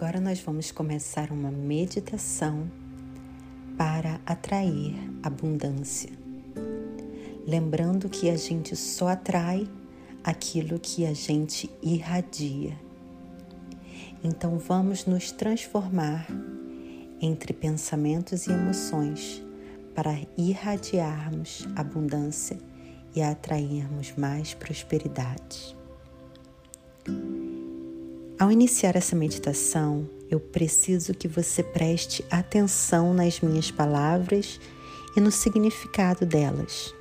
[0.00, 2.70] Agora nós vamos começar uma meditação
[3.76, 6.08] para atrair abundância.
[7.46, 9.68] Lembrando que a gente só atrai
[10.24, 12.78] aquilo que a gente irradia.
[14.24, 16.26] Então vamos nos transformar
[17.20, 19.42] entre pensamentos e emoções
[19.94, 22.56] para irradiarmos abundância
[23.14, 25.78] e atrairmos mais prosperidade.
[28.40, 34.58] Ao iniciar essa meditação, eu preciso que você preste atenção nas minhas palavras
[35.14, 36.94] e no significado delas.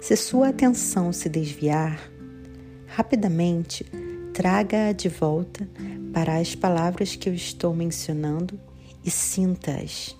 [0.00, 2.10] Se sua atenção se desviar,
[2.86, 3.84] rapidamente
[4.32, 5.68] traga-a de volta
[6.10, 8.58] para as palavras que eu estou mencionando
[9.04, 10.16] e sinta-as.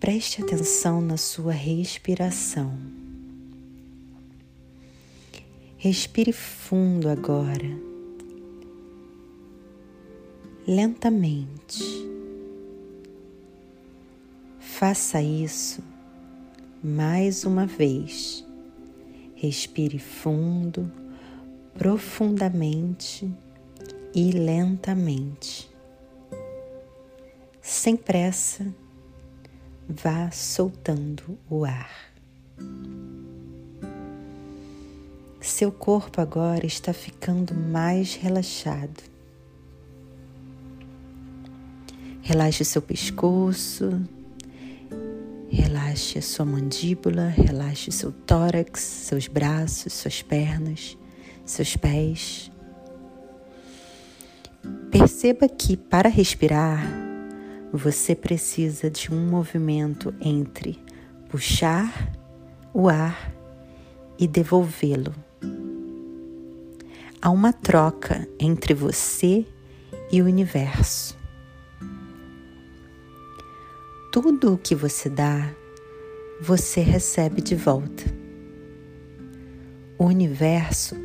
[0.00, 3.01] Preste atenção na sua respiração.
[5.84, 7.68] Respire fundo agora,
[10.64, 11.82] lentamente.
[14.60, 15.82] Faça isso
[16.80, 18.46] mais uma vez.
[19.34, 20.88] Respire fundo,
[21.74, 23.28] profundamente
[24.14, 25.68] e lentamente.
[27.60, 28.72] Sem pressa,
[29.88, 32.12] vá soltando o ar.
[35.42, 39.02] Seu corpo agora está ficando mais relaxado.
[42.22, 44.00] Relaxe seu pescoço,
[45.50, 50.96] relaxe a sua mandíbula, relaxe seu tórax, seus braços, suas pernas,
[51.44, 52.48] seus pés.
[54.92, 56.86] Perceba que para respirar,
[57.72, 60.78] você precisa de um movimento entre
[61.28, 62.16] puxar
[62.72, 63.34] o ar
[64.16, 65.12] e devolvê-lo
[67.22, 69.46] há uma troca entre você
[70.10, 71.16] e o universo.
[74.10, 75.54] Tudo o que você dá,
[76.40, 78.02] você recebe de volta.
[79.96, 80.96] O universo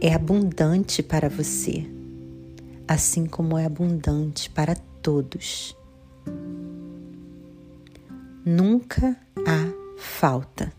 [0.00, 1.84] é abundante para você,
[2.86, 5.76] assim como é abundante para todos.
[8.46, 10.72] Nunca há falta.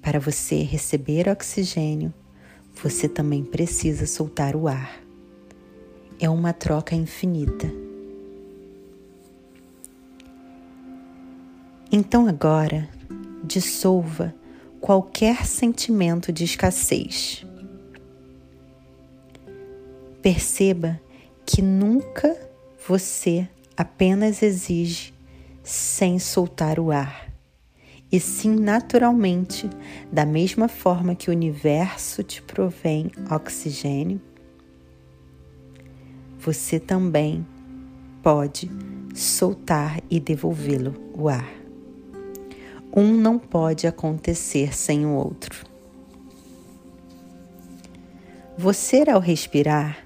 [0.00, 2.14] Para você receber oxigênio,
[2.82, 5.00] você também precisa soltar o ar.
[6.20, 7.70] É uma troca infinita.
[11.90, 12.88] Então agora,
[13.42, 14.34] dissolva
[14.80, 17.44] qualquer sentimento de escassez.
[20.20, 21.00] Perceba
[21.44, 22.36] que nunca
[22.86, 25.14] você apenas exige
[25.62, 27.25] sem soltar o ar
[28.10, 29.68] e sim naturalmente,
[30.12, 34.20] da mesma forma que o universo te provém oxigênio,
[36.38, 37.44] você também
[38.22, 38.70] pode
[39.14, 41.50] soltar e devolvê-lo o ar.
[42.94, 45.66] Um não pode acontecer sem o outro.
[48.56, 49.98] Você, ao respirar,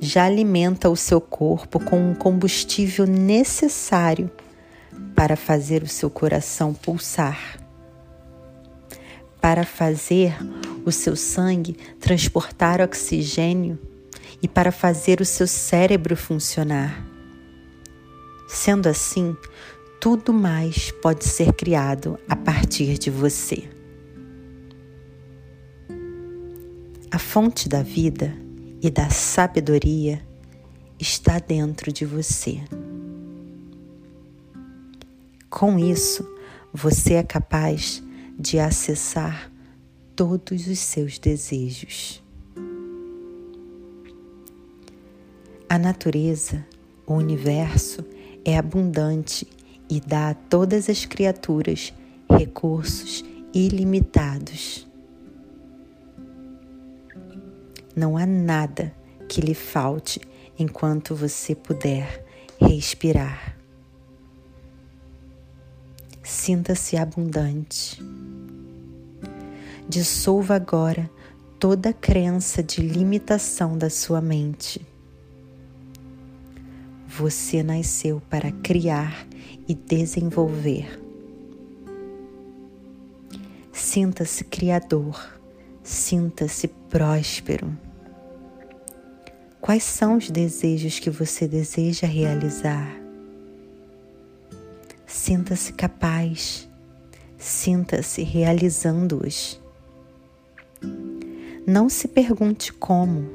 [0.00, 4.30] já alimenta o seu corpo com um combustível necessário
[5.14, 7.58] para fazer o seu coração pulsar,
[9.40, 10.34] para fazer
[10.84, 13.78] o seu sangue transportar oxigênio
[14.42, 17.04] e para fazer o seu cérebro funcionar.
[18.48, 19.36] Sendo assim,
[20.00, 23.68] tudo mais pode ser criado a partir de você.
[27.10, 28.32] A fonte da vida
[28.82, 30.20] e da sabedoria
[31.00, 32.60] está dentro de você.
[35.48, 36.28] Com isso,
[36.72, 38.02] você é capaz
[38.38, 39.50] de acessar
[40.14, 42.22] todos os seus desejos.
[45.68, 46.64] A natureza,
[47.06, 48.04] o universo,
[48.44, 49.46] é abundante
[49.88, 51.92] e dá a todas as criaturas
[52.30, 54.86] recursos ilimitados.
[57.94, 58.94] Não há nada
[59.28, 60.20] que lhe falte
[60.58, 62.24] enquanto você puder
[62.60, 63.55] respirar.
[66.26, 68.02] Sinta-se abundante.
[69.88, 71.08] Dissolva agora
[71.56, 74.84] toda crença de limitação da sua mente.
[77.06, 79.24] Você nasceu para criar
[79.68, 81.00] e desenvolver.
[83.72, 85.38] Sinta-se criador,
[85.84, 87.70] sinta-se próspero.
[89.60, 93.05] Quais são os desejos que você deseja realizar?
[95.16, 96.68] Sinta-se capaz,
[97.38, 99.58] sinta-se realizando-os.
[101.66, 103.26] Não se pergunte como,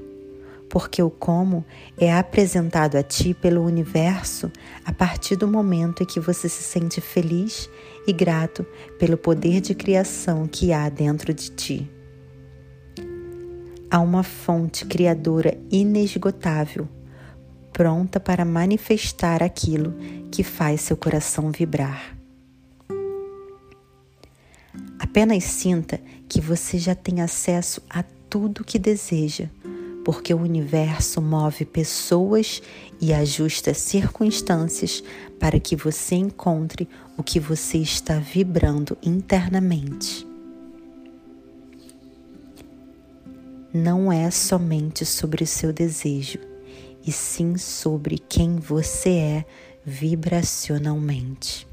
[0.70, 1.66] porque o como
[1.98, 4.52] é apresentado a ti pelo universo
[4.86, 7.68] a partir do momento em que você se sente feliz
[8.06, 8.64] e grato
[9.00, 11.92] pelo poder de criação que há dentro de ti.
[13.90, 16.88] Há uma fonte criadora inesgotável,
[17.74, 19.96] pronta para manifestar aquilo
[20.32, 22.18] que faz seu coração vibrar.
[25.00, 29.50] Apenas sinta que você já tem acesso a tudo o que deseja,
[30.06, 32.62] porque o universo move pessoas
[33.00, 35.04] e ajusta circunstâncias
[35.40, 36.88] para que você encontre
[37.18, 40.26] o que você está vibrando internamente.
[43.74, 46.40] Não é somente sobre o seu desejo,
[47.06, 49.46] e sim sobre quem você é
[49.86, 51.68] vibracionalmente.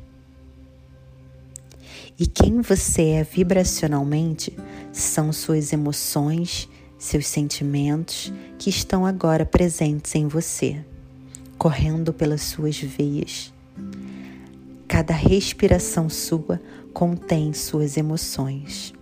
[2.19, 4.57] E quem você é vibracionalmente
[4.93, 10.85] são suas emoções, seus sentimentos que estão agora presentes em você,
[11.57, 13.53] correndo pelas suas veias.
[14.89, 16.61] Cada respiração sua
[16.93, 18.93] contém suas emoções.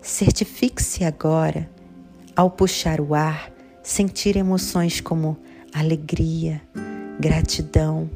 [0.00, 1.68] Certifique-se agora,
[2.34, 3.52] ao puxar o ar,
[3.86, 5.36] sentir emoções como
[5.72, 6.60] alegria,
[7.20, 8.10] gratidão,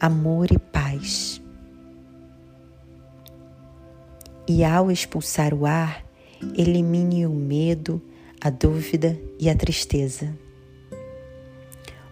[0.00, 1.42] amor e paz.
[4.48, 6.04] e, ao expulsar o ar,
[6.56, 8.02] elimine o medo,
[8.40, 10.36] a dúvida e a tristeza.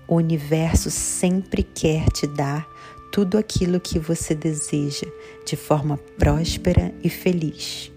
[0.06, 2.67] O universo sempre quer te dar
[3.12, 5.06] tudo aquilo que você deseja
[5.44, 7.93] de forma próspera e feliz.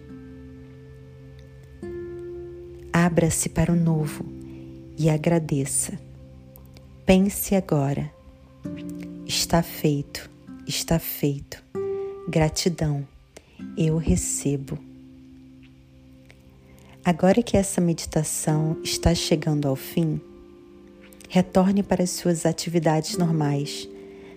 [2.92, 4.43] Abra-se para o novo
[4.98, 6.00] e agradeça.
[7.06, 8.12] Pense agora.
[9.26, 10.30] Está feito,
[10.68, 11.64] está feito.
[12.28, 13.06] Gratidão
[13.78, 14.78] eu recebo.
[17.04, 20.22] Agora que essa meditação está chegando ao fim,
[21.28, 23.90] retorne para as suas atividades normais,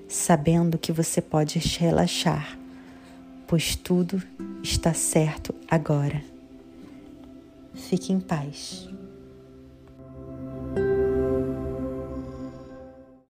[0.08, 2.58] sabendo que você pode relaxar,
[3.46, 4.20] pois tudo
[4.62, 6.24] está certo agora.
[7.74, 8.88] Fique em paz.